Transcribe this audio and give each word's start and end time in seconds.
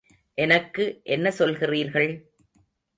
எனக்கு 0.37 1.01
என்ன 1.03 1.29
சொல்கிறீர்கள்? 1.29 2.11